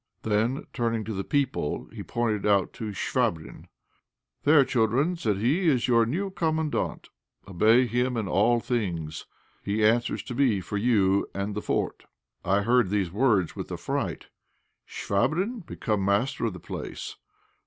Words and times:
Then 0.23 0.65
turning 0.73 1.03
to 1.03 1.13
the 1.13 1.23
people, 1.23 1.87
he 1.93 2.01
pointed 2.01 2.43
out 2.43 2.73
Chvabrine. 2.73 3.67
"There, 4.45 4.65
children," 4.65 5.15
said 5.15 5.37
he, 5.37 5.67
"is 5.69 5.87
your 5.87 6.07
new 6.07 6.31
Commandant; 6.31 7.09
obey 7.47 7.85
him 7.85 8.17
in 8.17 8.27
all 8.27 8.59
things; 8.59 9.27
he 9.63 9.85
answers 9.85 10.23
to 10.23 10.33
me 10.33 10.59
for 10.59 10.77
you 10.77 11.27
and 11.35 11.53
the 11.53 11.61
fort." 11.61 12.05
I 12.43 12.61
heard 12.63 12.89
these 12.89 13.11
words 13.11 13.55
with 13.55 13.71
affright. 13.71 14.25
Chvabrine 14.87 15.67
become 15.67 16.03
master 16.03 16.45
of 16.45 16.53
the 16.53 16.59
place! 16.59 17.17